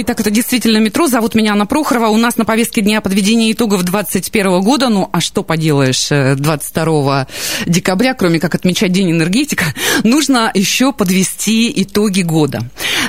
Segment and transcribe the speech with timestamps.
[0.00, 1.08] Итак, это действительно метро.
[1.08, 2.06] Зовут меня Анна Прохорова.
[2.06, 4.90] У нас на повестке дня подведение итогов 2021 года.
[4.90, 6.06] Ну, а что поделаешь
[6.38, 9.64] 22 э, декабря, кроме как отмечать День энергетика,
[10.04, 12.62] нужно еще подвести итоги года.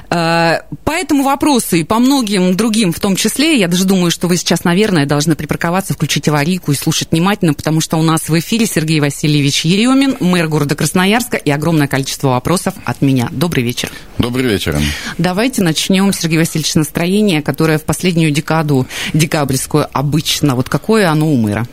[0.10, 4.28] Э, по этому вопросу и по многим другим в том числе, я даже думаю, что
[4.28, 8.40] вы сейчас, наверное, должны припарковаться, включить аварийку и слушать внимательно, потому что у нас в
[8.40, 13.28] эфире Сергей Васильевич Еремин, мэр города Красноярска, и огромное количество вопросов от меня.
[13.30, 13.92] Добрый вечер.
[14.18, 14.76] Добрый вечер.
[15.20, 20.56] Давайте начнем, Сергей Васильевич, настроение, которое в последнюю декаду декабрьскую обычно.
[20.56, 21.68] Вот какое оно у мэра?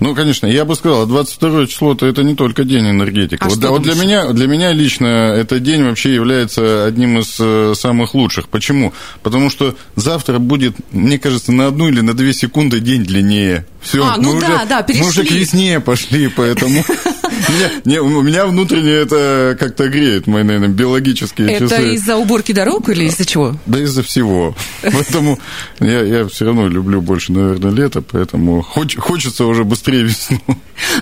[0.00, 3.38] Ну, конечно, я бы сказал, 22 число-то это не только день энергетики.
[3.42, 7.36] А вот, да, вот для меня, для меня лично этот день вообще является одним из
[7.38, 8.48] э, самых лучших.
[8.48, 8.92] Почему?
[9.22, 13.66] Потому что завтра будет, мне кажется, на одну или на две секунды день длиннее.
[13.82, 15.38] Все, А, ну мы, да, уже, да, мы уже к перешли.
[15.40, 16.84] весне пошли, поэтому
[17.48, 21.94] меня, не, у меня внутренне это как-то греет мои, наверное, биологические Это часы.
[21.94, 23.56] из-за уборки дорог или из-за чего?
[23.64, 24.54] Да из-за всего.
[24.82, 25.38] Поэтому
[25.80, 30.38] я, я все равно люблю больше, наверное, лето, поэтому хоч- хочется уже быстрее весну.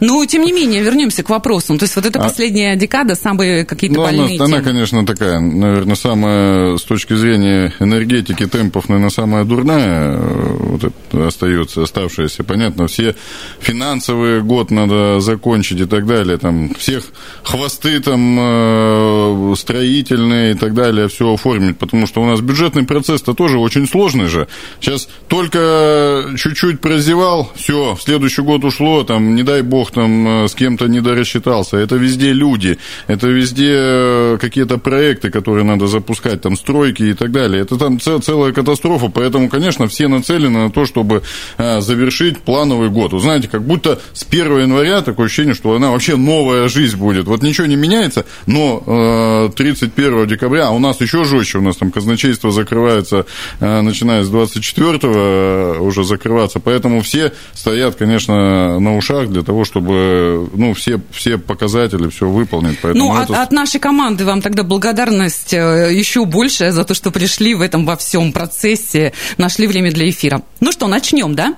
[0.01, 1.79] Но, тем не менее, вернемся к вопросам.
[1.79, 4.63] То есть вот эта А- последняя декада, самые какие-то Ну, она, больные она, темы.
[4.63, 10.93] конечно, такая, наверное, самая, с точки зрения энергетики, темпов, наверное, самая дурная э, вот
[11.27, 12.43] остается, оставшаяся.
[12.43, 13.15] Понятно, все
[13.61, 17.05] финансовый год надо закончить и так далее, там, всех
[17.45, 23.35] хвосты там э, строительные и так далее, все оформить, потому что у нас бюджетный процесс-то
[23.35, 24.49] тоже очень сложный же.
[24.81, 30.49] Сейчас только чуть-чуть прозевал, все, в следующий год ушло, там, не дай бог, там, э,
[30.49, 31.77] с кем-то не дорассчитался.
[31.77, 37.33] Это везде люди, это везде э, какие-то проекты, которые надо запускать, там, стройки и так
[37.33, 37.63] далее.
[37.63, 41.23] Это там целая катастрофа, поэтому, конечно, все нацелены на то, чтобы
[41.59, 43.13] э, завершить плановый год.
[43.13, 47.27] Вы знаете, как будто с 1 января такое ощущение, что она вообще новая жизнь будет.
[47.27, 51.77] Вот ничего не меняется, но э, 31 декабря, а у нас еще жестче, у нас
[51.77, 53.27] там казначейство закрывается,
[53.61, 60.75] начиная с 24 уже закрываться, поэтому все стоят, конечно, на ушах для того, чтобы, ну,
[60.75, 62.79] все, все показатели, все выполнить.
[62.83, 66.95] Поэтому Ну, от, это- от нашей команды вам тогда благодарность э, еще большая за то,
[66.95, 70.43] что пришли в этом во всем процессе, нашли время для эфира.
[70.61, 71.55] Ну что, начнем, да?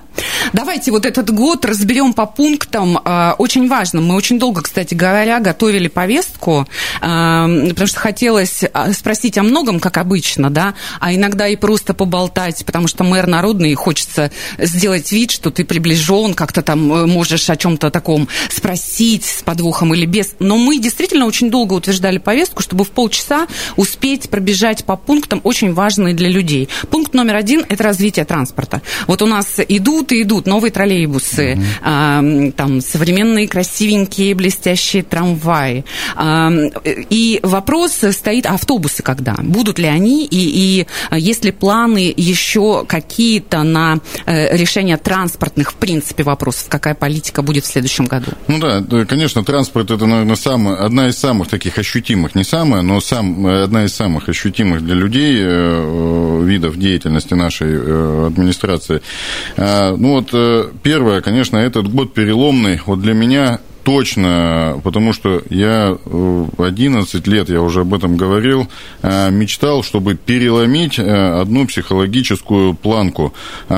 [0.53, 2.97] Давайте вот этот год разберем по пунктам.
[3.03, 4.01] Э, Очень важно.
[4.01, 6.67] Мы очень долго, кстати говоря, готовили повестку,
[7.01, 8.63] э, потому что хотелось
[8.93, 13.71] спросить о многом, как обычно, да, а иногда и просто поболтать, потому что мэр народный,
[13.71, 19.43] и хочется сделать вид, что ты приближен, как-то там можешь о чем-то таком спросить с
[19.43, 20.35] подвохом или без.
[20.39, 25.73] Но мы действительно очень долго утверждали повестку, чтобы в полчаса успеть пробежать по пунктам, очень
[25.73, 26.69] важные для людей.
[26.89, 28.81] Пункт номер один– это развитие транспорта.
[29.07, 35.85] Вот у нас идут и идут новые троллейбусы, а, м, там современные красивенькие блестящие трамваи.
[36.15, 36.51] А,
[36.85, 39.35] и вопрос стоит, а автобусы когда?
[39.41, 40.25] Будут ли они?
[40.25, 46.67] И, и а, есть ли планы еще какие-то на э, решение транспортных, в принципе, вопросов?
[46.81, 48.31] Какая политика будет в следующем году?
[48.47, 52.81] Ну да, да, конечно, транспорт это, наверное, самая, одна из самых таких ощутимых, не самая,
[52.81, 59.03] но сам, одна из самых ощутимых для людей э, э, видов деятельности нашей э, администрации.
[59.57, 62.81] А, Ну вот, э, первое, конечно, этот год переломный.
[62.87, 68.67] Вот для меня точно, потому что я э, 11 лет, я уже об этом говорил,
[69.01, 73.33] э, мечтал, чтобы переломить э, одну психологическую планку,
[73.69, 73.75] э,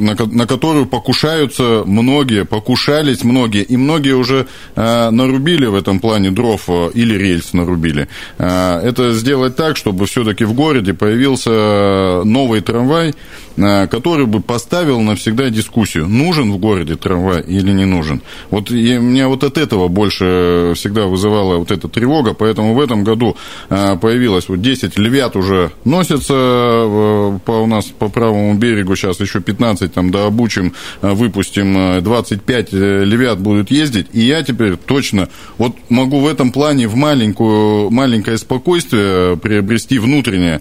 [0.00, 5.98] на ко- на которую покушаются многие, покушались многие, и многие уже э, нарубили в этом
[6.00, 8.08] плане дров э, или рельс нарубили.
[8.38, 13.14] Э, Это сделать так, чтобы все-таки в городе появился новый трамвай,
[13.56, 18.20] э, который бы поставил навсегда дискуссию, нужен в городе трамвай или не нужен.
[18.50, 23.04] Вот я, меня вот от этого больше всегда вызывала вот эта тревога, поэтому в этом
[23.04, 23.36] году
[23.70, 29.20] э, появилось вот 10 львят уже носятся э, по, у нас по правому берегу, сейчас
[29.20, 34.76] еще 15 там дообучим, э, выпустим, э, 25 э, львят будут ездить, и я теперь
[34.76, 40.60] точно вот могу в этом плане в маленькую, маленькое спокойствие приобрести внутреннее,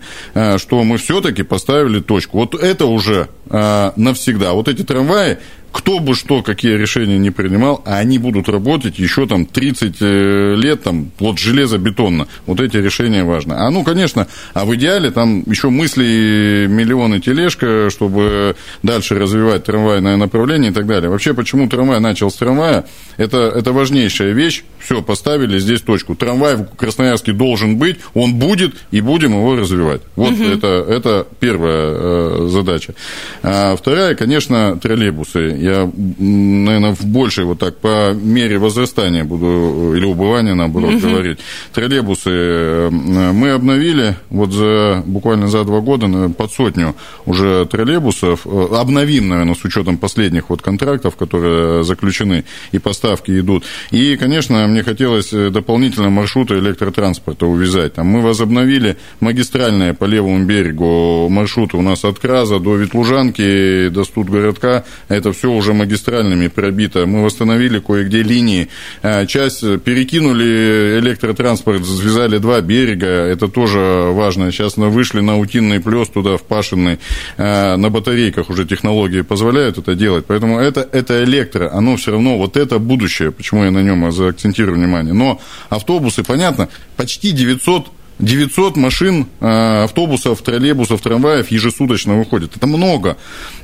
[0.57, 2.39] что мы все-таки поставили точку.
[2.39, 4.53] Вот это уже навсегда.
[4.53, 5.38] Вот эти трамваи
[5.74, 10.56] кто бы что, какие решения не принимал, а они будут работать еще там 30 э,
[10.56, 12.28] лет, там, вот железобетонно.
[12.46, 13.54] Вот эти решения важны.
[13.54, 20.16] А ну, конечно, а в идеале там еще мысли миллионы тележка, чтобы дальше развивать трамвайное
[20.16, 21.10] направление и так далее.
[21.10, 22.86] Вообще, почему трамвай начал с трамвая,
[23.18, 24.64] это, это важнейшая вещь.
[24.80, 26.14] Все, поставили здесь точку.
[26.14, 30.02] Трамвай в Красноярске должен быть, он будет, и будем его развивать.
[30.16, 30.44] Вот угу.
[30.44, 32.95] это, это первая э, задача.
[33.42, 40.06] А вторая, конечно, троллейбусы я, наверное, в большей вот так по мере возрастания буду, или
[40.06, 41.10] убывания, наоборот, угу.
[41.10, 41.40] говорить.
[41.74, 46.95] Троллейбусы э, мы обновили вот за, буквально за два года под сотню
[47.25, 48.46] уже троллейбусов.
[48.46, 53.63] Э, обновим, наверное, с учетом последних вот контрактов, которые заключены, и поставки идут.
[53.92, 57.94] И, конечно, мне хотелось э, дополнительно маршруты электротранспорта увязать.
[57.94, 64.03] Там мы возобновили магистральные по левому берегу маршруты у нас от Краза до Ветлужанки, до
[64.03, 64.85] Студгородка.
[65.07, 67.06] Это все уже магистральными пробито.
[67.06, 68.69] Мы восстановили кое-где линии.
[69.03, 73.06] А, часть перекинули электротранспорт, связали два берега.
[73.06, 73.77] Это тоже
[74.13, 74.51] важно.
[74.51, 76.97] Сейчас мы вышли на утинный плес туда, в Пашинный.
[77.38, 80.25] А, на батарейках уже технологии позволяют это делать.
[80.25, 81.71] Поэтому это, это электро.
[81.71, 83.31] Оно все равно, вот это будущее.
[83.31, 85.13] Почему я на нем заакцентирую внимание.
[85.13, 85.39] Но
[85.69, 92.56] автобусы, понятно, почти 900 900 машин, э, автобусов, троллейбусов, трамваев ежесуточно выходит.
[92.56, 93.18] Это много.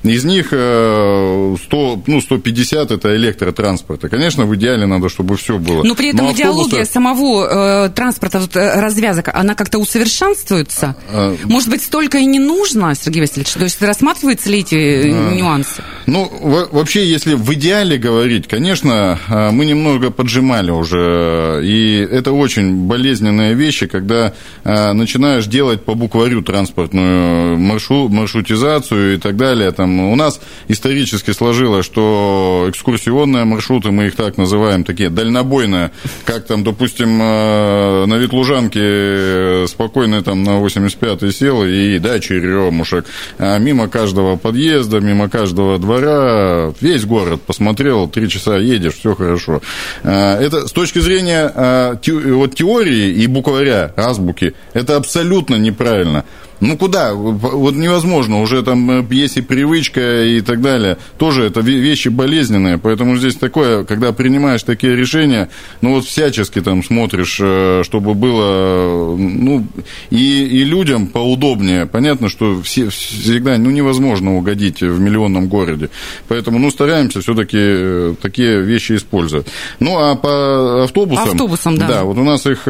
[0.03, 4.03] Из них 100, э, ну, 150 это электротранспорт.
[4.05, 5.83] И, конечно, в идеале надо, чтобы все было.
[5.83, 10.95] Но при этом Но идеология самого э, транспорта, вот, э, развязок, она как-то усовершенствуется?
[11.11, 13.53] А, а, Может быть, столько и не нужно, Сергей Васильевич?
[13.53, 15.83] То есть рассматриваются ли эти а, нюансы?
[16.05, 16.29] Ну,
[16.71, 21.61] вообще, если в идеале говорить, конечно, мы немного поджимали уже.
[21.63, 29.35] И это очень болезненные вещи, когда начинаешь делать по букварю транспортную маршрут, маршрутизацию и так
[29.35, 29.71] далее.
[29.71, 35.91] Там у нас исторически сложилось, что экскурсионные маршруты, мы их так называем, такие дальнобойные,
[36.25, 43.05] как там, допустим, э, на Ветлужанке спокойно там на 85-й сел и да, черемушек,
[43.37, 49.61] а мимо каждого подъезда, мимо каждого двора, весь город посмотрел, три часа едешь, все хорошо.
[50.03, 54.53] Э, это с точки зрения вот теории и букваря, азбуки, азбуки.
[54.73, 56.25] Это абсолютно неправильно.
[56.61, 57.13] Ну куда?
[57.13, 60.97] Вот невозможно, уже там э, есть и привычка и так далее.
[61.17, 65.49] Тоже это вещи болезненные, поэтому здесь такое, когда принимаешь такие решения,
[65.81, 69.65] ну вот всячески там смотришь, э, чтобы было, ну,
[70.09, 71.85] и, и людям поудобнее.
[71.85, 75.89] Понятно, что все, всегда, ну, невозможно угодить в миллионном городе.
[76.27, 79.47] Поэтому, ну, стараемся все-таки э, такие вещи использовать.
[79.79, 81.29] Ну, а по автобусам...
[81.29, 81.87] Автобусам, да.
[81.87, 82.67] Да, вот у нас их,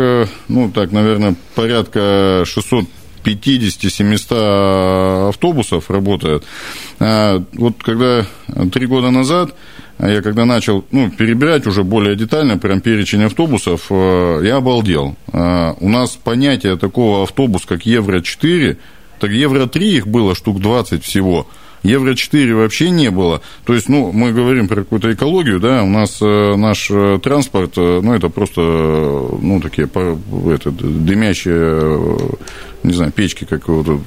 [0.48, 2.86] ну, так, наверное, порядка 600
[3.34, 6.44] 50-700 автобусов работает.
[7.00, 8.26] А, вот когда
[8.72, 9.56] три года назад
[10.00, 15.18] я когда начал ну, перебирать уже более детально прям перечень автобусов, э, я обалдел.
[15.34, 18.78] А, у нас понятие такого автобуса, как Евро-4,
[19.20, 21.48] так Евро-3 их было штук 20 всего–
[21.84, 23.42] Евро-4 вообще не было.
[23.66, 27.74] То есть, ну, мы говорим про какую-то экологию, да, у нас э, наш э, транспорт,
[27.78, 32.18] э, ну, это просто, ну, такие это, дымящие
[32.82, 34.00] не знаю, печки какого-то,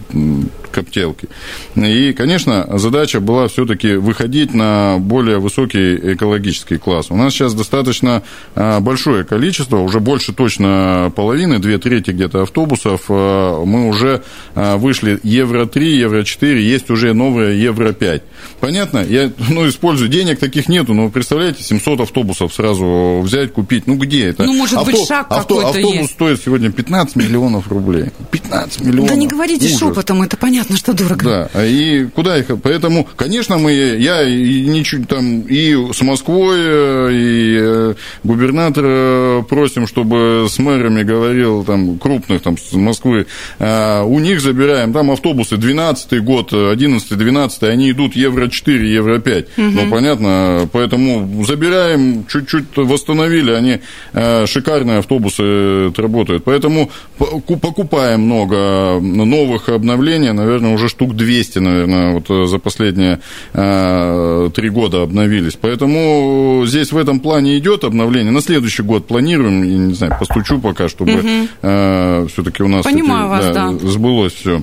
[0.70, 1.28] коптелки.
[1.76, 7.10] И, конечно, задача была все-таки выходить на более высокий экологический класс.
[7.10, 8.22] У нас сейчас достаточно
[8.54, 14.22] большое количество, уже больше точно половины, две трети где-то автобусов, мы уже
[14.54, 18.22] вышли Евро-3, Евро-4, есть уже новые Евро-5.
[18.60, 18.98] Понятно?
[18.98, 23.86] Я ну, использую, денег таких нету, но представляете, 700 автобусов сразу взять, купить.
[23.86, 24.44] Ну, где это?
[24.44, 26.12] Ну, может Авто, быть, шаг авто, какой-то Автобус есть.
[26.12, 28.06] стоит сегодня 15 миллионов рублей.
[28.31, 29.08] 15 миллионов.
[29.08, 29.78] Да не говорите Ужас.
[29.78, 31.24] шепотом, это понятно, что дорого.
[31.24, 32.46] Да, а и куда их?
[32.62, 40.46] Поэтому, конечно, мы, я и, ничего, там, и с Москвой, и э, губернатора просим, чтобы
[40.48, 43.26] с мэрами говорил, там, крупных, там, с Москвы,
[43.58, 49.46] а, у них забираем, там автобусы 12 год, 11-12 15 они идут евро-4, евро-5.
[49.56, 49.70] Угу.
[49.70, 53.80] Ну, понятно, поэтому забираем, чуть-чуть восстановили, они
[54.12, 56.44] э, шикарные автобусы работают.
[56.44, 63.20] Поэтому покупаем много новых обновлений, наверное, уже штук 200, наверное, вот э, за последние
[63.52, 65.56] э, три года обновились.
[65.60, 68.32] Поэтому здесь в этом плане идет обновление.
[68.32, 72.28] На следующий год планируем, я не знаю, постучу пока, чтобы угу.
[72.28, 73.72] все-таки у нас Понимаю вас, да.
[73.72, 74.62] сбылось все.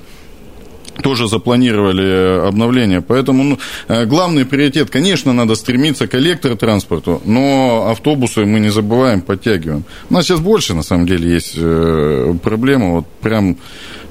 [1.03, 3.01] Тоже запланировали обновление.
[3.01, 9.21] Поэтому ну, э, главный приоритет, конечно, надо стремиться к электротранспорту, но автобусы мы не забываем,
[9.21, 9.83] подтягиваем.
[10.09, 12.91] У нас сейчас больше, на самом деле, есть э, проблема.
[12.95, 13.57] Вот прям,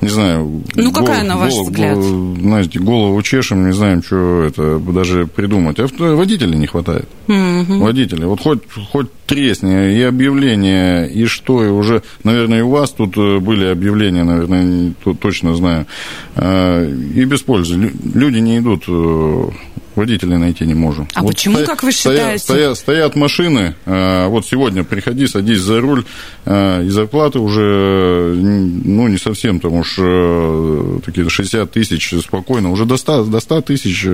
[0.00, 0.62] не знаю...
[0.74, 1.98] Ну, какая, на ваш голову, взгляд?
[2.02, 5.78] знаете, голову чешем, не знаем, что это даже придумать.
[5.80, 7.08] Авто, водителей не хватает.
[7.26, 7.80] Мгм.
[7.80, 8.24] Водителей.
[8.26, 8.60] Вот хоть,
[8.92, 13.66] хоть тресни, и объявления, и что, и уже, наверное, и у вас тут э, были
[13.66, 15.86] объявления, наверное, точно знаю,
[16.36, 17.74] Э, и без пользы.
[17.76, 19.48] Лю- Люди не идут, э,
[19.98, 21.06] водителей найти не можем.
[21.14, 22.44] А почему, как вы стоят- считаете?
[22.44, 26.04] Стоят, стоят машины, э, вот сегодня приходи, садись за руль,
[26.46, 32.86] э, и зарплаты уже, ну, не совсем, там уж э, такие 60 тысяч спокойно, уже
[32.86, 34.04] до 100, до 100 тысяч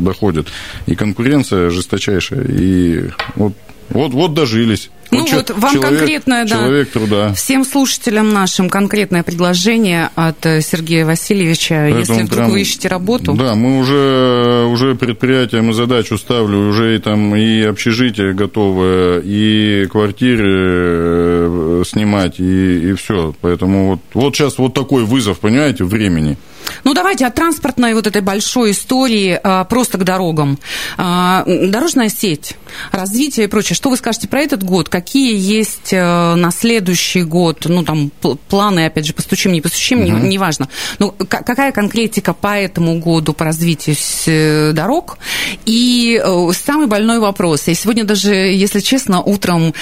[0.00, 0.46] доходит.
[0.86, 3.52] И конкуренция жесточайшая, и вот,
[3.90, 4.90] вот, вот дожились.
[5.10, 6.56] Ну че- вот вам конкретное, да.
[6.56, 7.32] Человек труда.
[7.32, 12.88] Всем слушателям нашим конкретное предложение от э, Сергея Васильевича, если Поэтому вдруг прям- вы ищете
[12.88, 13.32] работу.
[13.32, 19.86] Да, мы уже, уже предприятиям и задачу ставлю, уже и там и общежитие готовое, и
[19.86, 23.34] квартиры э, снимать, и, и все.
[23.40, 26.36] Поэтому вот, вот сейчас вот такой вызов, понимаете, времени.
[26.84, 30.58] Ну, давайте от транспортной вот этой большой истории а, просто к дорогам.
[30.96, 32.56] А, Дорожная сеть,
[32.92, 33.74] развитие и прочее.
[33.76, 34.88] Что вы скажете про этот год?
[34.88, 40.02] Какие есть э, на следующий год, ну, там, пл- планы, опять же, постучим, не постучим,
[40.04, 40.68] не- неважно.
[40.98, 43.96] Ну, ка- какая конкретика по этому году по развитию
[44.26, 45.18] э, дорог?
[45.64, 47.66] И э, самый больной вопрос.
[47.68, 49.74] Я сегодня даже, если честно, утром,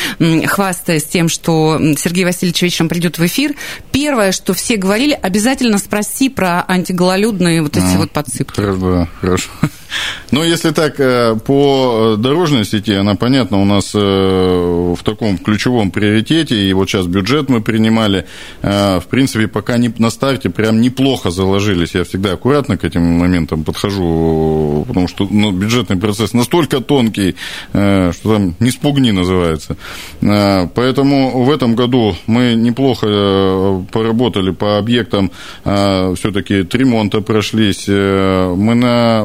[0.46, 3.54] хвастаясь тем, что Сергей Васильевич вечером придет в эфир,
[3.92, 8.56] первое, что все говорили, обязательно спроси про антигололюдные вот эти вот подсыпки.
[8.56, 9.50] Хорошо, хорошо.
[10.30, 15.90] Но если так, э, по дорожной сети, она, понятно, у нас э, в таком ключевом
[15.90, 18.26] приоритете, и вот сейчас бюджет мы принимали,
[18.62, 21.94] э, в принципе, пока не на старте прям неплохо заложились.
[21.94, 27.36] Я всегда аккуратно к этим моментам подхожу, потому что ну, бюджетный процесс настолько тонкий,
[27.72, 29.76] что там не спугни называется.
[30.20, 35.30] Поэтому в этом году мы неплохо поработали по объектам,
[35.62, 37.88] все-таки три ремонта прошлись.
[37.88, 39.24] Мы на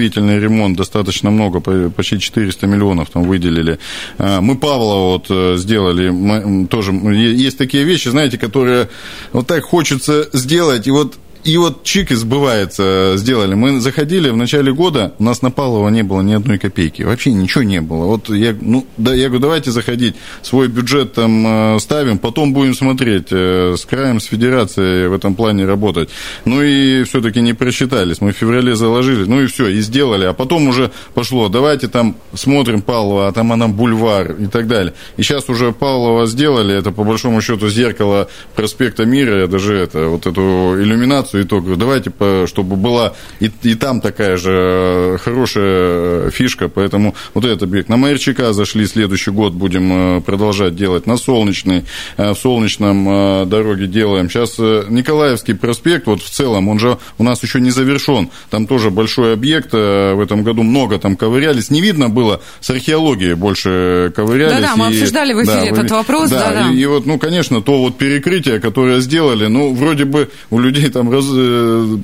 [0.00, 3.78] восстановительный ремонт достаточно много, по- почти 400 миллионов там выделили.
[4.18, 8.88] Э, Мы Павлова вот э, сделали, мы, тоже есть такие вещи, знаете, которые
[9.32, 13.54] вот так хочется сделать, и вот и вот чик и сбывается, сделали.
[13.54, 17.02] Мы заходили в начале года, у нас на Павлова не было ни одной копейки.
[17.02, 18.04] Вообще ничего не было.
[18.04, 22.74] Вот я, ну, да, я говорю, давайте заходить, свой бюджет там э, ставим, потом будем
[22.74, 26.10] смотреть, э, с краем, с федерацией в этом плане работать.
[26.44, 28.20] Ну и все-таки не просчитались.
[28.20, 30.26] Мы в феврале заложили, ну и все, и сделали.
[30.26, 34.92] А потом уже пошло, давайте там смотрим Павлова, а там она бульвар и так далее.
[35.16, 40.26] И сейчас уже Павлова сделали, это по большому счету зеркало проспекта Мира, даже это, вот
[40.26, 45.18] эту иллюминацию и то говорю, давайте, по- чтобы была и, и там такая же э,
[45.54, 47.88] хорошая фишка, поэтому вот этот объект.
[47.88, 51.84] На Майерчика зашли, следующий год будем э, продолжать делать, на Солнечный,
[52.16, 54.28] э, в Солнечном э, дороге делаем.
[54.30, 58.66] Сейчас э, Николаевский проспект, вот в целом, он же у нас еще не завершен, там
[58.66, 63.34] тоже большой объект, э, в этом году много там ковырялись, не видно было, с археологией
[63.34, 64.54] больше ковырялись.
[64.60, 66.70] Да-да, мы и- обсуждали в эфире да, этот вы- вопрос, да-да.
[66.70, 70.88] и- и вот, ну, конечно, то вот перекрытие, которое сделали, ну, вроде бы у людей
[70.88, 71.19] там э,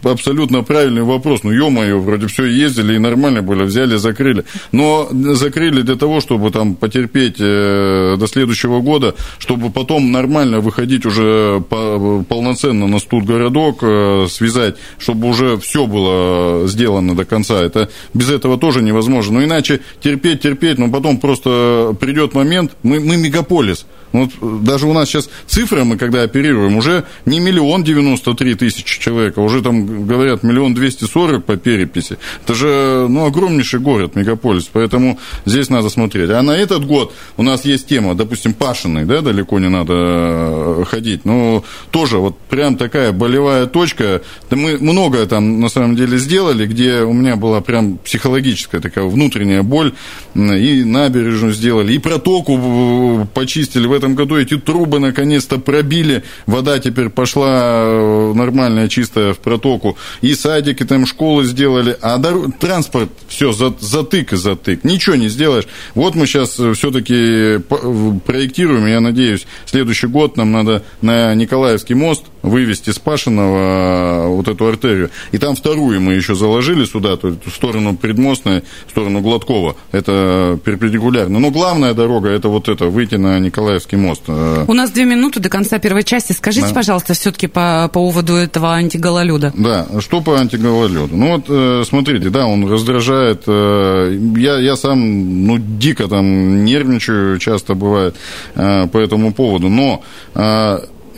[0.05, 1.41] абсолютно правильный вопрос.
[1.43, 4.45] Ну, ё-моё, вроде все ездили и нормально были, взяли, закрыли.
[4.73, 11.07] Но закрыли для того, чтобы там потерпеть э, до следующего года, чтобы потом нормально выходить
[11.07, 17.63] уже по- полноценно на студгородок, э, связать, чтобы уже все было сделано до конца.
[17.63, 19.39] Это без этого тоже невозможно.
[19.41, 23.87] Но иначе терпеть, терпеть, но потом просто придет момент, мы, мы мегаполис.
[24.13, 28.55] Вот э, даже у нас сейчас цифры, мы когда оперируем, уже не миллион девяносто три
[28.55, 32.19] тысячи человек, а уже там говорят миллион двести сорок по переписи.
[32.45, 36.31] Это же, ну, огромнейший город, мегаполис, поэтому здесь надо смотреть.
[36.31, 40.85] А на этот год у нас есть тема, допустим, Пашиной, да, далеко не надо э,
[40.89, 44.23] ходить, но тоже вот прям такая болевая точка.
[44.51, 49.05] Да мы многое там на самом деле сделали, где у меня была прям психологическая такая
[49.05, 49.93] внутренняя боль,
[50.35, 53.87] и набережную сделали, и протоку э, почистили.
[53.87, 59.99] В этом году эти трубы наконец-то пробили, вода теперь пошла э, нормальная, чистая в протоку,
[60.23, 65.67] и садики там, школы сделали, а дор- транспорт все затык и затык, ничего не сделаешь.
[65.95, 67.59] Вот мы сейчас все-таки
[68.27, 74.67] проектируем, я надеюсь, следующий год нам надо на Николаевский мост вывести с Пашиного вот эту
[74.67, 75.11] артерию.
[75.33, 79.77] И там вторую мы еще заложили сюда, то есть в сторону Предмостной, в сторону Гладкова.
[79.93, 81.39] Это перпендикулярно.
[81.39, 84.23] Но главная дорога это вот это, выйти на Николаевский мост.
[84.29, 86.33] У нас две минуты до конца первой части.
[86.33, 86.75] Скажите, да.
[86.75, 89.53] пожалуйста, все-таки по поводу этого антигололеда.
[89.57, 91.17] Да, что по антигололеду?
[91.17, 93.43] Ну вот, э, смотрите, да, он раздражает.
[93.47, 98.17] Э, я, я сам, ну, дико там нервничаю, часто бывает
[98.55, 99.69] э, по этому поводу.
[99.69, 100.03] Но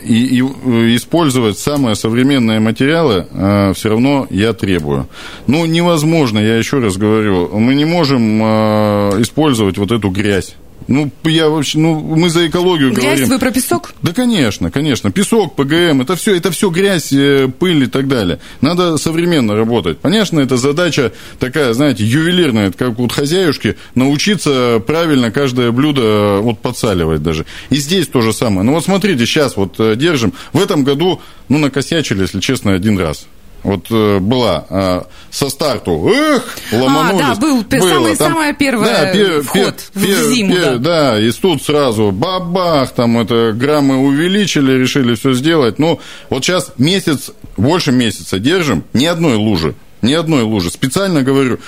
[0.03, 5.07] и, и использовать самые современные материалы э, все равно я требую.
[5.47, 10.55] Ну, невозможно, я еще раз говорю, мы не можем э, использовать вот эту грязь.
[10.87, 13.29] Ну, я вообще, ну, мы за экологию грязь, говорим.
[13.29, 13.93] вы про песок?
[14.01, 15.11] Да, конечно, конечно.
[15.11, 18.39] Песок, ПГМ, это все, это все грязь, э, пыль и так далее.
[18.61, 19.99] Надо современно работать.
[20.01, 26.59] Конечно, это задача такая, знаете, ювелирная, как вот хозяюшки, научиться правильно каждое блюдо э, вот
[26.59, 27.45] подсаливать даже.
[27.69, 28.63] И здесь то же самое.
[28.63, 30.33] Ну, вот смотрите, сейчас вот э, держим.
[30.53, 33.27] В этом году, ну, накосячили, если честно, один раз.
[33.63, 35.01] Вот э, была э,
[35.31, 37.25] со старту, эх, ломанулись.
[37.25, 40.55] А, да, был было, самый, там, самая первая да, пер, вход пер, в зиму.
[40.55, 41.11] Пер, да.
[41.11, 45.77] да, и тут сразу бабах, там это граммы увеличили, решили все сделать.
[45.77, 45.99] Ну,
[46.29, 49.75] вот сейчас месяц, больше месяца держим, ни одной лужи.
[50.01, 50.71] Ни одной лужи.
[50.71, 51.59] Специально говорю,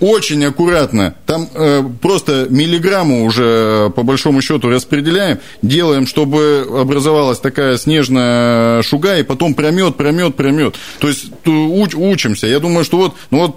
[0.00, 1.14] очень аккуратно.
[1.26, 8.82] Там э, просто миллиграмму уже э, по большому счету распределяем, делаем, чтобы образовалась такая снежная
[8.82, 10.76] шуга, и потом промет, промет, промет.
[10.98, 12.46] То есть уч, учимся.
[12.46, 13.56] Я думаю, что вот, ну вот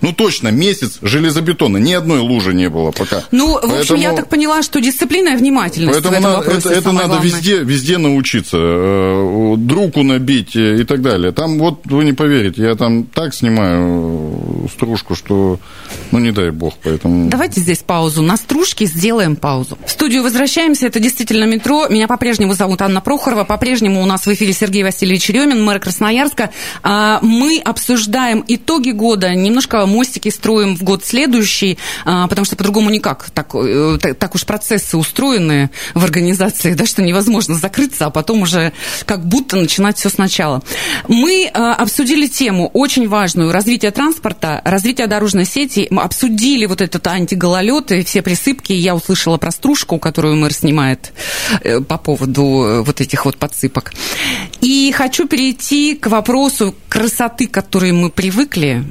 [0.00, 1.78] ну, точно, месяц железобетона.
[1.78, 3.24] Ни одной лужи не было пока.
[3.32, 3.80] Ну, в Поэтому...
[3.80, 6.92] общем, я так поняла, что дисциплина и внимательность Поэтому в этом надо, вопросе это, это
[6.92, 8.56] надо везде, везде научиться.
[8.60, 11.32] Э, друку набить и так далее.
[11.32, 15.58] Там, вот, вы не поверите, я там так снимаю э, стружку, что,
[16.10, 17.28] ну, не дай бог, поэтому...
[17.28, 18.22] Давайте здесь паузу.
[18.22, 19.78] На стружке сделаем паузу.
[19.84, 20.86] В студию возвращаемся.
[20.86, 21.88] Это действительно метро.
[21.88, 23.44] Меня по-прежнему зовут Анна Прохорова.
[23.44, 26.50] По-прежнему у нас в эфире Сергей Васильевич Ремин, мэр Красноярска.
[26.82, 32.90] А, мы обсуждаем итоги года, немножко мостики строим в год следующий, а, потому что по-другому
[32.90, 33.30] никак.
[33.30, 38.72] Так, э, так, уж процессы устроены в организации, да, что невозможно закрыться, а потом уже
[39.04, 40.62] как будто начинать все сначала.
[41.06, 47.92] Мы а, обсудили тему очень важную развитие транспорта, развитие дорожной сети, обсудили вот этот антигололед
[47.92, 48.72] и все присыпки.
[48.72, 51.12] Я услышала про стружку, которую мэр снимает
[51.62, 53.92] э, по поводу э, вот этих вот подсыпок.
[54.60, 58.84] И хочу перейти к вопросу красоты, к которой мы привыкли,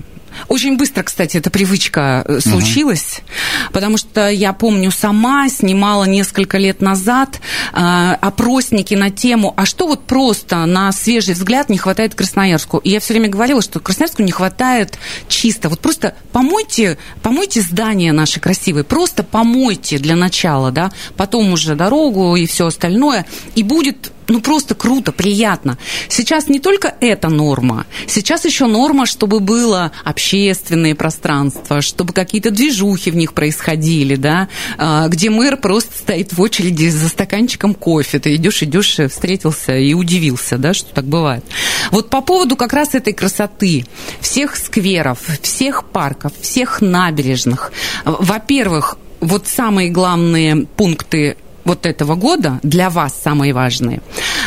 [0.48, 3.74] очень быстро, кстати, эта привычка э, случилась, угу.
[3.74, 7.39] потому что я помню, сама снимала несколько лет назад
[7.74, 7.77] э,
[8.22, 12.77] опросники на тему, а что вот просто на свежий взгляд не хватает Красноярску.
[12.77, 15.70] И я все время говорила, что Красноярску не хватает чисто.
[15.70, 22.35] Вот просто помойте, помойте здания наши красивые, просто помойте для начала, да, потом уже дорогу
[22.35, 25.77] и все остальное, и будет ну просто круто, приятно.
[26.09, 33.11] Сейчас не только эта норма, сейчас еще норма, чтобы было общественные пространства, чтобы какие-то движухи
[33.11, 38.35] в них происходили, да, а, где мэр просто стоит в очереди за стаканчиком кофе, ты
[38.35, 41.46] идешь, идешь, встретился и удивился, да, что так бывает.
[41.92, 43.85] Вот по поводу как раз этой красоты,
[44.20, 47.72] всех скверов, всех парков, всех набережных,
[48.05, 51.37] во-первых, вот самые главные пункты
[51.68, 54.01] вот этого года для вас самые важные.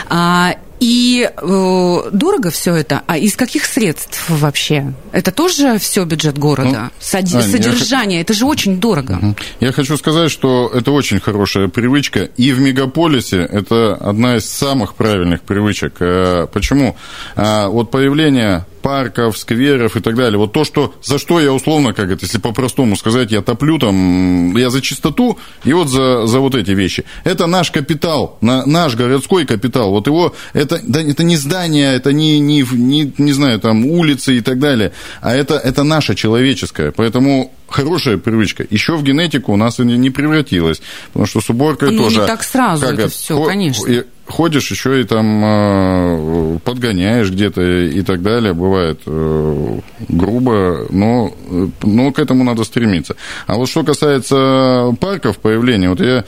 [0.08, 3.02] А, и э, дорого все это.
[3.06, 4.94] А из каких средств вообще?
[5.12, 6.84] Это тоже все бюджет города?
[6.84, 7.34] Ну, Сод...
[7.34, 8.22] Ань, Содержание, я...
[8.22, 9.36] это же очень дорого.
[9.60, 12.20] Я хочу сказать, что это очень хорошая привычка.
[12.38, 15.96] И в мегаполисе это одна из самых правильных привычек.
[16.00, 16.96] Э, почему?
[17.36, 20.38] А, вот появление парков, скверов и так далее.
[20.38, 24.56] Вот то, что, за что я условно, как это, если по-простому сказать, я топлю там,
[24.56, 27.04] я за чистоту и вот за, за вот эти вещи.
[27.24, 29.90] Это наш капитал, на, наш городской капитал.
[29.90, 34.36] Вот его, это, да, это не здание, это не, не, не, не знаю, там, улицы
[34.36, 36.90] и так далее, а это, это наше человеческое.
[36.90, 38.66] Поэтому хорошая привычка.
[38.68, 42.16] Еще в генетику у нас не, не превратилась, потому что с уборкой ну, тоже...
[42.16, 47.60] Ну, не так сразу как это все, конечно ходишь еще и там э, подгоняешь где-то
[47.62, 49.78] и так далее, бывает э,
[50.08, 51.34] грубо, но,
[51.82, 53.16] но к этому надо стремиться.
[53.46, 56.24] А вот что касается парков появления, вот я,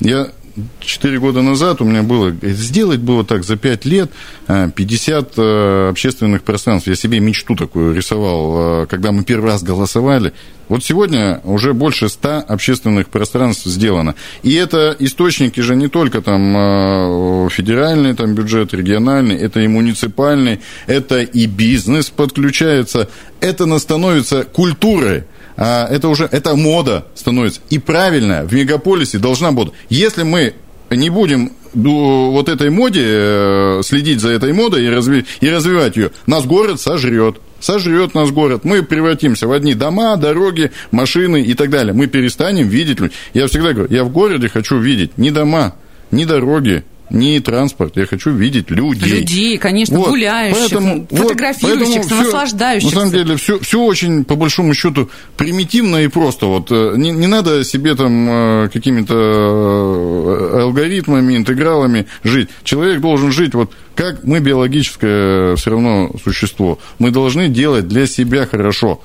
[0.00, 0.28] я
[0.80, 4.10] Четыре года назад у меня было, сделать было так за пять лет
[4.46, 6.88] 50 э, э, общественных пространств.
[6.88, 10.32] Я себе мечту такую рисовал, э, когда мы первый раз голосовали.
[10.68, 14.14] Вот сегодня уже больше 100 общественных пространств сделано.
[14.42, 21.20] И это источники же не только там федеральный там, бюджет, региональный, это и муниципальный, это
[21.20, 23.10] и бизнес подключается.
[23.40, 25.24] Это становится культурой
[25.56, 27.60] а, это уже, это мода становится.
[27.70, 29.70] И правильно, в мегаполисе должна быть.
[29.88, 30.54] Если мы
[30.90, 36.10] не будем вот этой моде, э, следить за этой модой и, разви, и развивать ее,
[36.26, 37.36] нас город сожрет.
[37.60, 38.64] Сожрет нас город.
[38.64, 41.92] Мы превратимся в одни дома, дороги, машины и так далее.
[41.92, 43.16] Мы перестанем видеть людей.
[43.34, 45.74] Я всегда говорю, я в городе хочу видеть не дома,
[46.10, 49.20] не дороги, не транспорт, я хочу видеть людей.
[49.20, 50.08] Людей, конечно, вот.
[50.08, 52.94] гуляющих, поэтому, фотографирующихся, вот, наслаждающихся.
[52.94, 56.46] На самом деле, все, все очень, по большому счету, примитивно и просто.
[56.46, 62.48] Вот, э, не, не надо себе там э, какими-то э, алгоритмами, интегралами жить.
[62.64, 66.78] Человек должен жить вот как мы биологическое все равно существо.
[66.98, 69.00] Мы должны делать для себя хорошо.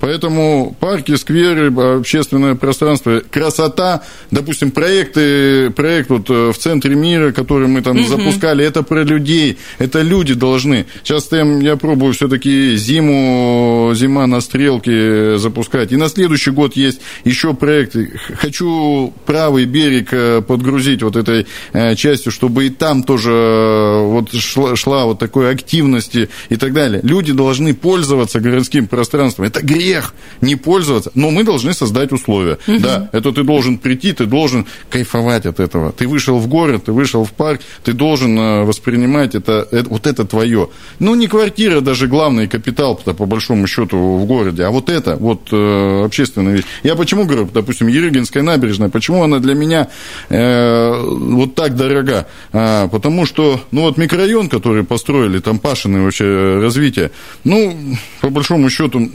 [0.00, 7.66] Поэтому парки, скверы, общественное пространство, красота, допустим, проекты, проект вот э, в центре мира, который
[7.68, 8.06] мы там угу.
[8.06, 10.86] запускали, это про людей, это люди должны.
[11.02, 15.92] Сейчас я, пробую все-таки зиму, зима на стрелке запускать.
[15.92, 17.96] И на следующий год есть еще проект.
[18.38, 24.76] Хочу правый берег э, подгрузить вот этой э, частью, чтобы и там тоже вот шла,
[24.76, 27.00] шла вот такой активности и так далее.
[27.02, 29.46] Люди должны пользоваться городским пространством.
[29.46, 32.58] Это грех грех не пользоваться, но мы должны создать условия.
[32.66, 32.78] Угу.
[32.80, 35.92] Да, это ты должен прийти, ты должен кайфовать от этого.
[35.92, 40.06] Ты вышел в город, ты вышел в парк, ты должен э, воспринимать это, это вот
[40.06, 40.68] это твое.
[40.98, 45.48] Ну, не квартира даже главный капитал, по большому счету, в городе, а вот это, вот
[45.52, 46.64] э, общественная вещь.
[46.82, 49.88] Я почему говорю, допустим, Ерыгинская набережная, почему она для меня
[50.28, 52.26] э, вот так дорога?
[52.52, 57.10] А, потому что, ну, вот микрорайон, который построили, там Пашины вообще развитие,
[57.44, 57.76] ну,
[58.20, 59.08] по большому счету,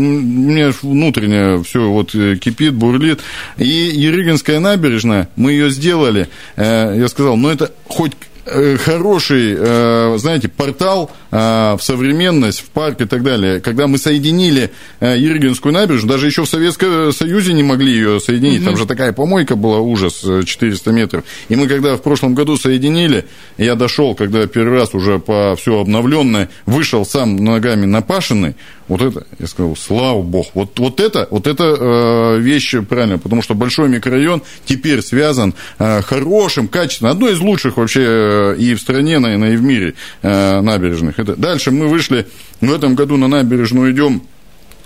[0.00, 3.20] меня внутреннее все вот э, кипит, бурлит.
[3.56, 8.12] И Ерыгинская набережная, мы ее сделали, э, я сказал, ну это хоть
[8.46, 13.60] Э, хороший, знаете, портал в современность, в парк и так далее.
[13.60, 18.66] Когда мы соединили Иргинскую набережную, даже еще в Советском Союзе не могли ее соединить, угу.
[18.66, 21.24] там же такая помойка была, ужас, 400 метров.
[21.48, 23.26] И мы когда в прошлом году соединили,
[23.58, 28.56] я дошел, когда первый раз уже по все обновленное, вышел сам ногами на Пашиной,
[28.90, 33.40] вот это, я сказал, слава богу, вот, вот это, вот это э, вещь правильная, потому
[33.40, 39.20] что большой микрорайон теперь связан э, хорошим, качественным, одной из лучших вообще и в стране,
[39.20, 41.19] наверное, и в мире э, набережных.
[41.20, 42.26] Это, дальше мы вышли,
[42.62, 44.22] в этом году на набережную идем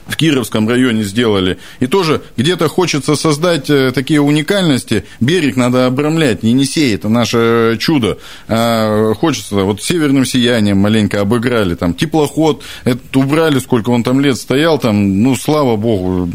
[0.06, 1.58] в Кировском районе сделали.
[1.80, 5.04] И тоже где-то хочется создать э, такие уникальности.
[5.20, 6.42] Берег надо обрамлять.
[6.42, 8.18] Енисей– это наше чудо.
[8.48, 11.74] А хочется, вот северным сиянием маленько обыграли.
[11.74, 16.28] Там теплоход, это убрали, сколько он там лет стоял, там, ну, слава богу,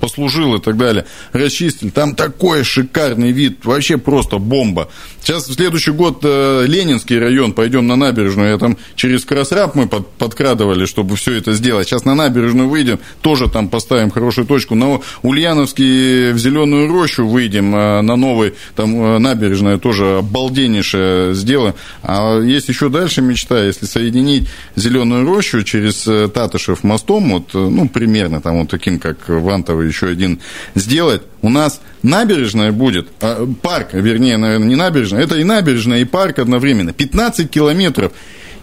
[0.00, 1.06] послужил и так далее.
[1.32, 1.90] Расчистили.
[1.90, 4.88] Там такой шикарный вид, вообще просто бомба.
[5.22, 8.50] Сейчас в следующий год э, Ленинский район, пойдем на набережную.
[8.50, 11.88] Я там через Красраб мы под, подкрадывали, чтобы все это сделать.
[11.88, 14.74] Сейчас на набережную выйдем, тоже там поставим хорошую точку.
[14.74, 21.74] На Ульяновский в Зеленую рощу выйдем, а на новый, там э, набережная тоже обалденнейшая сделаем.
[22.02, 27.58] А есть еще дальше мечта, если соединить Зеленую рощу через э, Татышев мостом, вот, э,
[27.58, 30.40] ну, примерно там вот таким, как Вантово еще один
[30.74, 36.04] сделать, у нас набережная будет, а, парк, вернее, наверное, не набережная, это и набережная, и
[36.04, 36.92] парк одновременно.
[36.92, 38.12] 15 километров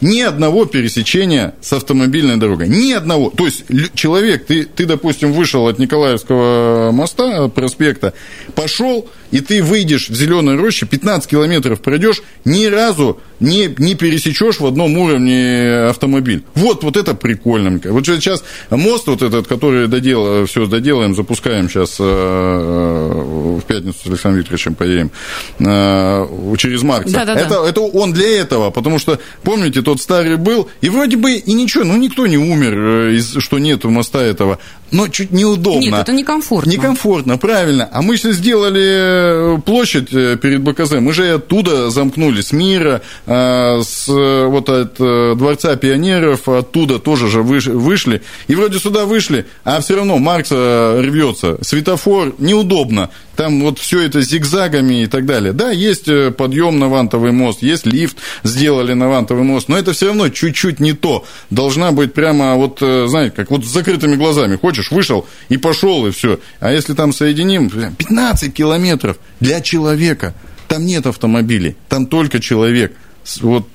[0.01, 2.67] ни одного пересечения с автомобильной дорогой.
[2.67, 3.29] Ни одного.
[3.29, 8.13] То есть человек, ты, ты допустим, вышел от Николаевского моста, проспекта,
[8.55, 14.59] пошел, и ты выйдешь в зеленой роще, 15 километров пройдешь, ни разу не, не пересечешь
[14.59, 16.43] в одном уровне автомобиль.
[16.53, 17.81] Вот, вот это прикольно.
[17.85, 23.97] Вот сейчас мост вот этот, который додел, все доделаем, запускаем сейчас э, э, в пятницу
[24.03, 25.11] с Александром Викторовичем поедем
[25.57, 27.13] э, через Маркса.
[27.13, 27.69] Да, да, это, да.
[27.69, 31.83] это он для этого, потому что, помните, тот старый был, и вроде бы и ничего,
[31.83, 34.59] ну никто не умер, что нету моста этого
[34.93, 35.79] но чуть неудобно.
[35.79, 36.69] Нет, это некомфортно.
[36.69, 37.89] Некомфортно, правильно.
[37.91, 43.01] А мы же сделали э, площадь э, перед БКЗ, мы же оттуда замкнули, с мира,
[43.25, 44.95] э, с вот от
[45.37, 48.21] Дворца пионеров, оттуда тоже же вышли.
[48.47, 51.57] И вроде сюда вышли, а все равно Маркса рвется.
[51.61, 53.09] Светофор неудобно.
[53.35, 55.53] Там вот все это зигзагами и так далее.
[55.53, 56.05] Да, есть
[56.37, 60.79] подъем на Вантовый мост, есть лифт, сделали на Вантовый мост, но это все равно чуть-чуть
[60.79, 61.25] не то.
[61.49, 64.55] Должна быть прямо вот, знаете, как вот с закрытыми глазами.
[64.55, 66.39] Хочешь, вышел и пошел, и все.
[66.59, 69.02] А если там соединим, 15 километров
[69.39, 70.33] для человека,
[70.67, 72.95] там нет автомобилей, там только человек.
[73.41, 73.67] Вот,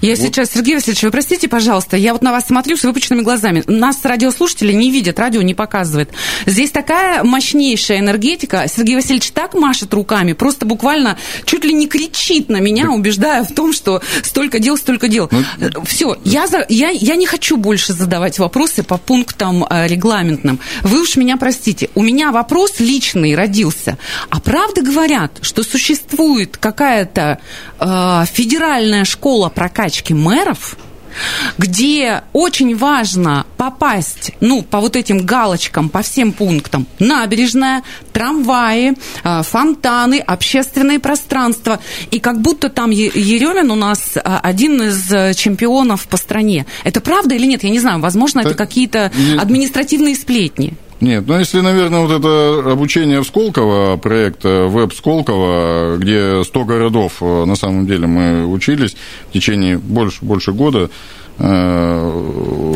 [0.00, 0.18] я вот.
[0.18, 3.62] сейчас, Сергей Васильевич, вы простите, пожалуйста, я вот на вас смотрю с выпученными глазами.
[3.66, 6.10] Нас радиослушатели не видят, радио не показывает.
[6.46, 8.64] Здесь такая мощнейшая энергетика.
[8.66, 13.52] Сергей Васильевич так машет руками, просто буквально чуть ли не кричит на меня, убеждая в
[13.52, 15.28] том, что столько дел, столько дел.
[15.30, 20.60] Ну, Все, я, за, я, я не хочу больше задавать вопросы по пунктам э, регламентным.
[20.82, 21.90] Вы уж меня простите.
[21.94, 23.98] У меня вопрос личный родился.
[24.30, 27.38] А правда говорят, что существует какая-то
[27.78, 30.76] э, федеральная федеральная школа прокачки мэров,
[31.56, 36.86] где очень важно попасть, ну, по вот этим галочкам, по всем пунктам.
[37.00, 41.80] Набережная, трамваи, э, фонтаны, общественные пространства.
[42.12, 46.66] И как будто там Еремин у нас э, один из э, чемпионов по стране.
[46.84, 47.64] Это правда или нет?
[47.64, 47.98] Я не знаю.
[47.98, 49.10] Возможно, это какие-то
[49.40, 50.74] административные сплетни.
[51.00, 57.20] Нет, ну если, наверное, вот это обучение в Сколково, проект веб Сколково, где 100 городов
[57.20, 58.96] на самом деле мы учились
[59.28, 61.27] в течение больше, больше года, Э,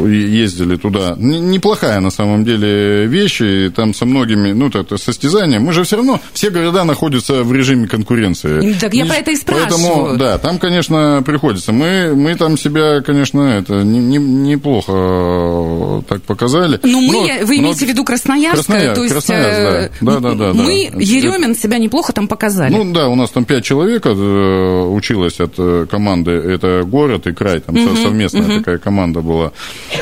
[0.09, 1.14] ездили туда.
[1.18, 5.61] Неплохая на самом деле вещь, и там со многими, ну, это состязания.
[5.61, 8.75] Мы же все равно, все города находятся в режиме конкуренции.
[8.81, 9.70] Так я про это и спрашиваю.
[9.70, 11.72] Поэтому, да, там, конечно, приходится.
[11.72, 16.79] Мы, мы там себя, конечно, это не, не, неплохо так показали.
[16.83, 17.87] Ну, мы, но, вы имеете но...
[17.87, 18.66] в виду Красноярск?
[18.66, 20.12] Красноярск, то есть, Красноярск, да.
[20.12, 20.53] Да, да, да.
[20.53, 20.98] Мы, да.
[21.01, 22.72] Еремин, себя неплохо там показали.
[22.72, 27.33] Ну, да, у нас там пять человек э, училось от э, команды, это город и
[27.33, 28.51] край, там угу, совместно угу.
[28.58, 29.52] Такая команда была.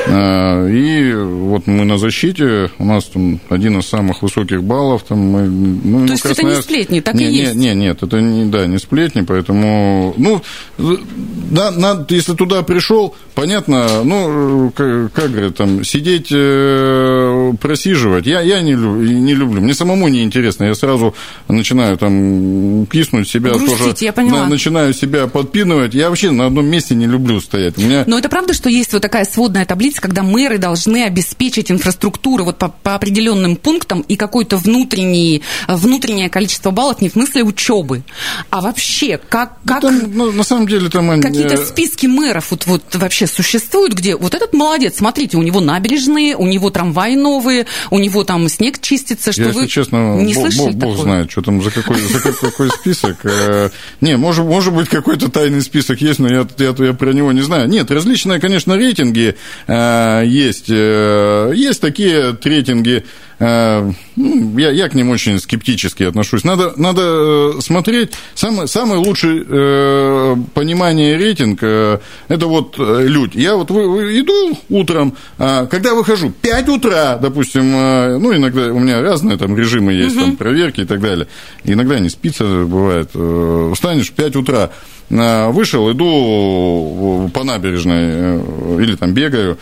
[0.07, 5.03] Э, и вот мы на защите, у нас там один из самых высоких баллов.
[5.07, 7.55] Там мы, ну, То есть это не сплетни, так не, и не, есть?
[7.55, 10.41] Нет, нет, это не, да, не сплетни, поэтому, ну,
[10.77, 18.41] да, надо, если туда пришел, понятно, ну, как, как говорят, там, сидеть, э, просиживать, я,
[18.41, 21.15] я не, не люблю, мне самому не интересно, я сразу
[21.47, 24.47] начинаю там киснуть себя Грустить, тоже, я поняла.
[24.47, 27.77] начинаю себя подпинывать, я вообще на одном месте не люблю стоять.
[27.77, 28.03] У меня...
[28.07, 32.57] Но это правда, что есть вот такая сводная таблица, когда мэры должны обеспечить инфраструктуру вот
[32.57, 38.03] по, по определенным пунктам и какое-то внутреннее, внутреннее количество баллов, не в смысле учебы,
[38.49, 39.57] а вообще, как...
[39.63, 41.21] Ну, как там, ну, на самом деле там...
[41.21, 46.35] Какие-то списки мэров вот, вот вообще существуют, где вот этот молодец, смотрите, у него набережные,
[46.35, 50.33] у него трамваи новые, у него там снег чистится, что Я, вы если честно, не
[50.33, 53.25] бог, слышали бог, бог знает, что там за какой, за какой список.
[53.25, 53.69] Э,
[54.01, 57.67] не, может, может быть, какой-то тайный список есть, но я про него не знаю.
[57.67, 59.35] Нет, различные, конечно, рейтинги
[59.67, 60.69] э, есть.
[60.69, 63.03] Э, есть такие рейтинги,
[63.41, 66.43] я, я к ним очень скептически отношусь.
[66.43, 68.11] Надо, надо смотреть.
[68.35, 73.39] Самый, самый лучший э, понимание рейтинг э, это вот люди.
[73.39, 79.01] Я вот иду утром, э, когда выхожу, 5 утра, допустим, э, ну, иногда у меня
[79.01, 80.25] разные там режимы есть, угу.
[80.25, 81.27] там проверки и так далее.
[81.63, 83.09] Иногда не спится, бывает.
[83.13, 84.71] Э, встанешь в 5 утра,
[85.09, 88.39] вышел, иду по набережной
[88.81, 89.57] или там бегаю,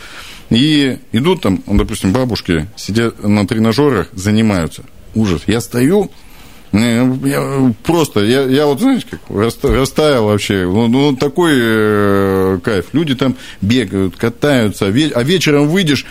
[0.50, 4.82] и идут там, допустим, бабушки сидят на тренажерах, занимаются.
[5.14, 5.42] Ужас.
[5.46, 6.10] Я стою,
[6.72, 10.64] я просто, я, я вот, знаете, как растаял вообще.
[10.66, 12.86] Ну, ну такой э, кайф.
[12.92, 16.06] Люди там бегают, катаются, а вечером выйдешь,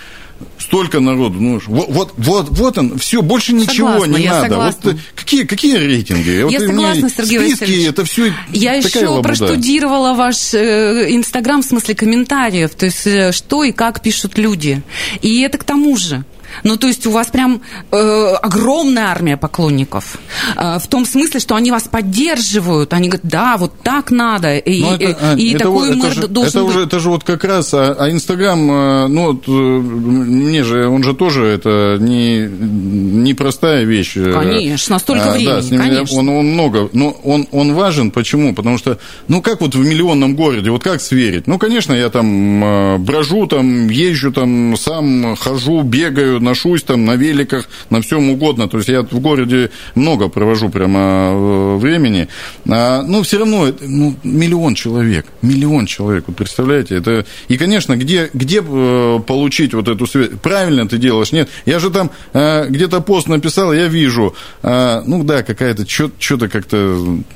[0.58, 4.49] столько народу, ну, вот, вот, вот, вот он, все, больше ничего согласна, не надо.
[4.49, 4.91] Согласна.
[4.91, 6.30] Вот, какие, какие рейтинги?
[6.30, 7.88] Я вот согласна, Сергей списки, Васильевич.
[7.88, 9.28] это все Я еще лабуда.
[9.28, 14.82] проштудировала ваш э, Инстаграм в смысле комментариев, то есть э, что и как пишут люди.
[15.21, 16.23] И это к тому же.
[16.63, 20.17] Ну, то есть у вас прям э, огромная армия поклонников.
[20.55, 22.93] Э, в том смысле, что они вас поддерживают.
[22.93, 24.57] Они говорят, да, вот так надо.
[24.57, 26.69] И, это, и, а, и это, такой это мэр же, должен это быть.
[26.75, 31.03] Уже, это же вот как раз, а, а Инстаграм, э, ну, вот, мне же, он
[31.03, 34.13] же тоже, это не, не простая вещь.
[34.15, 36.19] Конечно, столько а, времени, да, с ним конечно.
[36.19, 38.53] Он, он много, но он, он важен, почему?
[38.53, 41.47] Потому что, ну, как вот в миллионном городе, вот как сверить?
[41.47, 47.69] Ну, конечно, я там брожу, там, езжу, там, сам хожу, бегаю, ношусь там на великах,
[47.89, 48.67] на всем угодно.
[48.67, 52.27] То есть я в городе много провожу прямо времени.
[52.67, 55.25] А, ну, все равно ну, миллион человек.
[55.41, 56.23] Миллион человек.
[56.27, 56.95] Вот представляете?
[56.95, 57.25] Это...
[57.47, 60.29] И, конечно, где, где получить вот эту связь?
[60.41, 61.31] Правильно ты делаешь?
[61.31, 61.49] Нет.
[61.65, 64.33] Я же там где-то пост написал, я вижу.
[64.63, 66.77] Ну, да, какая-то что-то как-то,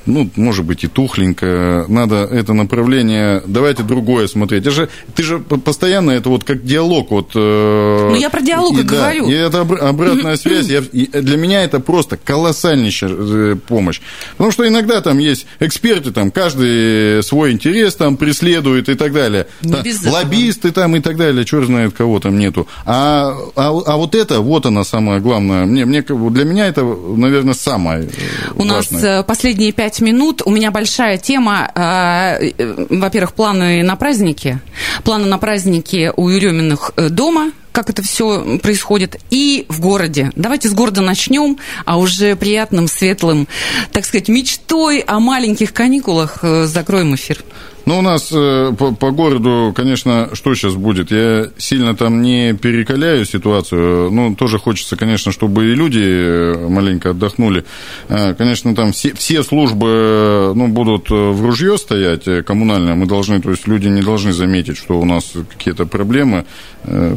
[0.06, 1.86] ну, может быть, и тухленько.
[1.88, 4.62] Надо это направление, давайте другое смотреть.
[4.62, 7.10] Это же, ты же постоянно это вот как диалог.
[7.10, 9.28] Вот, ну, я про диалог и да, говорю.
[9.28, 10.66] И это обратная связь.
[10.66, 14.00] Я, для меня это просто колоссальнейшая э, помощь.
[14.32, 19.46] Потому что иногда там есть эксперты, там каждый свой интерес там преследует и так далее.
[19.62, 22.66] Там, лоббисты там и так далее, черт знает кого там нету.
[22.84, 25.64] А, а, а вот это, вот она самая главная.
[25.66, 28.08] Мне, мне, для меня это, наверное, самое
[28.54, 28.74] У важное.
[28.74, 30.42] нас э, последние пять минут.
[30.44, 31.70] У меня большая тема.
[31.74, 32.50] Э,
[32.90, 34.60] во-первых, планы на праздники.
[35.04, 40.30] Планы на праздники у Ереминых дома– как это все происходит, и в городе.
[40.36, 43.48] Давайте с города начнем, а уже приятным, светлым,
[43.90, 47.44] так сказать, мечтой о маленьких каникулах э, закроем эфир.
[47.86, 51.10] Ну, у нас э, по, по городу, конечно, что сейчас будет?
[51.10, 54.10] Я сильно там не перекаляю ситуацию.
[54.10, 57.64] Ну, тоже хочется, конечно, чтобы и люди э, маленько отдохнули.
[58.08, 62.94] Э, конечно, там все, все службы ну, будут в ружье стоять коммунальные.
[62.94, 66.46] Мы должны, то есть люди не должны заметить, что у нас какие-то проблемы.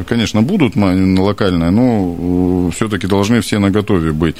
[0.08, 4.36] Конечно, будут локальные, но все-таки должны все на готове быть.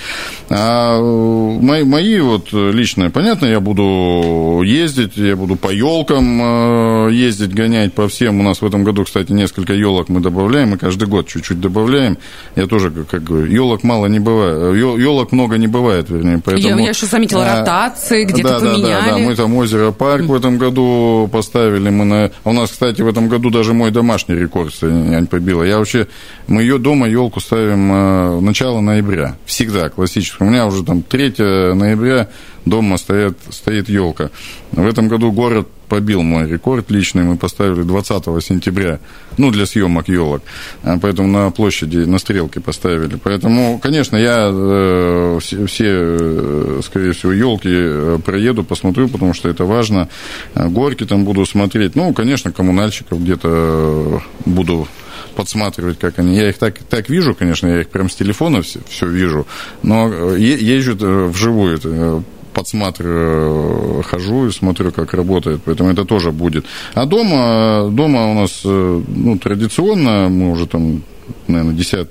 [0.48, 7.12] А мои, мои вот личные, понятно, я буду ездить, я буду по елкам елкам э,
[7.12, 8.40] ездить, гонять по всем.
[8.40, 12.18] У нас в этом году, кстати, несколько елок мы добавляем, мы каждый год чуть-чуть добавляем.
[12.56, 16.40] Я тоже, как говорю, елок мало не бывает, елок много не бывает, вернее.
[16.44, 18.82] Поэтому, я, я еще заметила а, ротации, где-то да, поменяли.
[18.82, 21.90] Да, да, да, мы там озеро парк в этом году поставили.
[21.90, 22.24] Мы на...
[22.44, 25.62] А у нас, кстати, в этом году даже мой домашний рекорд Ань побила.
[25.62, 26.08] Я вообще,
[26.46, 29.36] мы ее дома елку ставим э, начало ноября.
[29.46, 30.42] Всегда классически.
[30.42, 31.34] У меня уже там 3
[31.74, 32.28] ноября
[32.68, 34.30] дома стоит, стоит елка.
[34.72, 37.24] В этом году город побил мой рекорд личный.
[37.24, 39.00] Мы поставили 20 сентября,
[39.36, 40.42] ну, для съемок елок.
[40.82, 43.16] А поэтому на площади, на стрелке поставили.
[43.16, 49.64] Поэтому, конечно, я э, все, э, скорее всего, елки э, проеду, посмотрю, потому что это
[49.64, 50.08] важно.
[50.54, 51.96] Горки там буду смотреть.
[51.96, 54.86] Ну, конечно, коммунальщиков где-то буду
[55.34, 56.36] подсматривать, как они.
[56.36, 59.46] Я их так, так вижу, конечно, я их прям с телефона все, все вижу,
[59.82, 60.96] но езжу
[61.28, 66.66] вживую подсматриваю, хожу и смотрю, как работает, поэтому это тоже будет.
[66.94, 71.02] А дома, дома у нас, э, ну, традиционно, мы уже там,
[71.46, 72.10] наверное, десят,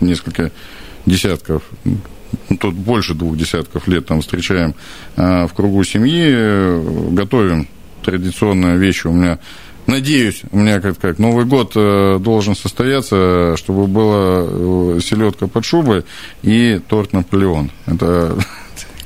[0.00, 0.50] несколько
[1.06, 1.62] десятков
[2.48, 4.74] ну, тут больше двух десятков лет там встречаем
[5.16, 7.68] э, в кругу семьи, готовим
[8.02, 9.06] традиционные вещи.
[9.06, 9.38] У меня
[9.86, 16.04] Надеюсь, у меня как, как Новый год э, должен состояться, чтобы была селедка под шубой
[16.42, 17.70] и торт Наполеон.
[17.86, 18.38] Это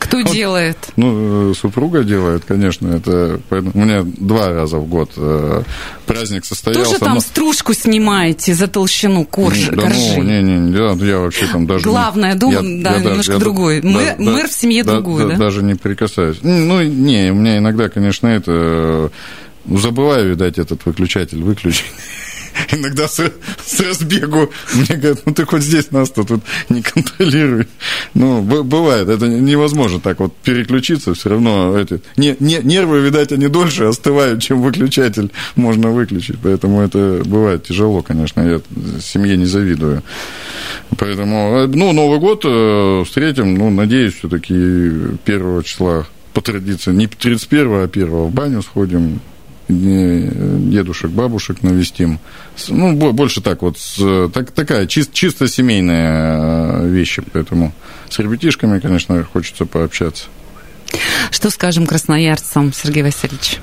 [0.06, 0.78] кто вот, делает?
[0.96, 2.88] Ну, э, супруга делает, конечно.
[2.88, 5.62] Это у меня два раза в год э,
[6.06, 6.84] праздник состоялся.
[6.84, 7.20] Тоже там но...
[7.20, 10.16] стружку снимаете за толщину корж, да, коржи?
[10.16, 11.84] Ну, не, не, не, я, я вообще там даже...
[11.84, 13.80] Главное, дом, я, да, я немножко я, другой.
[13.80, 15.36] Да, мэр, да, мэр в семье да, другой, да, да?
[15.36, 16.38] Даже не прикасаюсь.
[16.42, 19.10] Ну, не, у меня иногда, конечно, это...
[19.64, 21.86] Ну, забываю, видать, этот выключатель выключить.
[22.72, 23.20] иногда с,
[23.64, 27.66] с разбегу мне говорят, ну ты хоть здесь нас-то тут не контролируй.
[28.14, 33.48] Ну, бывает, это невозможно так вот переключиться, все равно эти, не, не, нервы, видать, они
[33.48, 38.60] дольше остывают, чем выключатель можно выключить, поэтому это бывает тяжело, конечно, я
[39.00, 40.02] семье не завидую.
[40.98, 47.06] Поэтому, э, ну, Новый год э, встретим, ну, надеюсь, все-таки первого числа по традиции, не
[47.06, 49.20] 31, а 1 в баню сходим,
[49.68, 52.18] дедушек, бабушек навестим.
[52.68, 53.78] Ну, больше так вот,
[54.32, 57.72] так, такая чис, чисто семейная э, вещь, поэтому
[58.08, 60.26] с ребятишками, конечно, хочется пообщаться.
[61.30, 63.58] Что скажем красноярцам, Сергей Васильевич?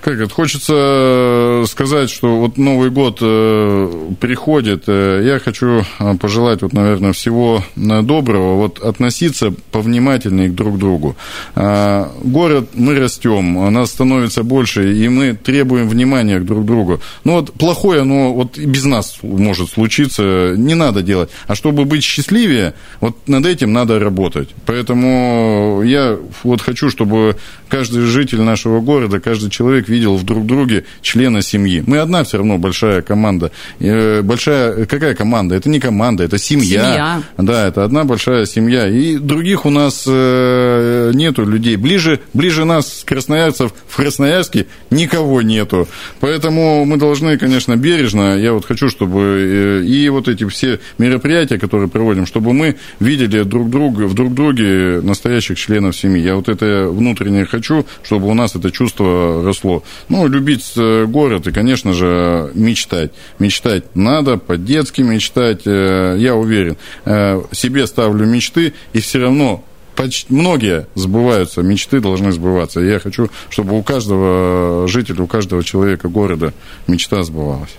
[0.00, 5.84] Как это, хочется э, сказать, что вот Новый год э, приходит, э, я хочу
[6.20, 11.16] пожелать, вот, наверное, всего доброго, вот относиться повнимательнее друг к другу.
[11.54, 17.00] Город, мы растем, нас становится больше, и мы требуем внимания друг к другу.
[17.24, 21.30] Ну вот плохое, оно вот без нас может случиться, не надо делать.
[21.46, 24.50] А чтобы быть счастливее, вот над этим надо работать.
[24.66, 27.36] Поэтому я вот хочу, чтобы
[27.68, 31.82] каждый житель нашего города, каждый человек видел в друг друге члена семьи.
[31.86, 33.50] Мы одна все равно большая команда.
[33.80, 35.54] Э, большая, какая команда?
[35.54, 36.84] Это не команда, это семья.
[36.84, 37.22] Семья.
[37.36, 38.88] Да, это одна большая семья.
[38.88, 41.76] И других у нас э, нету людей.
[41.76, 45.88] Ближе, ближе нас, красноярцев, в Красноярске никого нету.
[46.20, 51.58] Поэтому мы должны, конечно, бережно, я вот хочу, чтобы э, и вот эти все мероприятия,
[51.58, 56.22] которые проводим, чтобы мы видели друг друга, в друг друге настоящих членов семьи.
[56.22, 59.77] Я вот это внутренне хочу, чтобы у нас это чувство росло.
[60.08, 63.12] Ну, любить э, город и, конечно же, мечтать.
[63.38, 66.76] Мечтать надо, по-детски мечтать, э, я уверен.
[67.04, 69.64] Э, себе ставлю мечты, и все равно
[69.98, 72.78] почти, многие сбываются, мечты должны сбываться.
[72.78, 76.54] Я хочу, чтобы у каждого жителя, у каждого человека города
[76.86, 77.70] мечта сбывалась.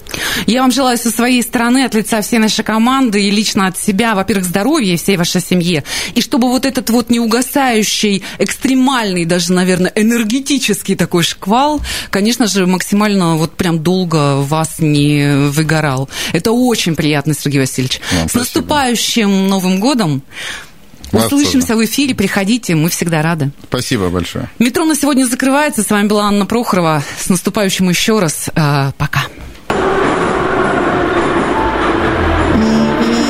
[0.46, 4.16] Я вам желаю со своей стороны, от лица всей нашей команды и лично от себя,
[4.16, 10.98] во-первых, здоровья всей вашей семье, и чтобы вот этот вот неугасающий, экстремальный даже, наверное, энергетический
[10.98, 11.80] такой шквал,
[12.10, 16.10] конечно же, максимально вот прям долго вас не выгорал.
[16.34, 18.02] Это очень приятно, Сергей Васильевич.
[18.12, 18.40] Вам С спасибо.
[18.40, 20.22] наступающим Новым годом!
[21.12, 21.80] Вас Услышимся тоже.
[21.80, 23.52] в эфире, приходите, мы всегда рады.
[23.64, 24.50] Спасибо большое.
[24.60, 25.84] Метро на сегодня закрывается.
[25.84, 27.04] С вами была Анна Прохорова.
[27.20, 28.50] С наступающим еще раз.
[28.56, 29.22] Э, Пока.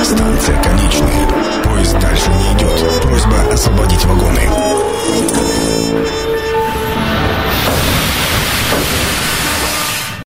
[0.04, 1.28] Станция конечная.
[1.64, 3.02] Поезд дальше не идет.
[3.04, 4.50] Просьба освободить вагоны.